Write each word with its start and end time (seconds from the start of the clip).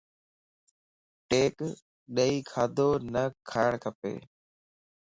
ٽيڪ 1.29 1.55
ڏيئ 2.15 2.35
کاڌو 2.51 2.89
نھ 3.13 3.23
کاڻ 3.49 3.71
کپا 3.83 4.13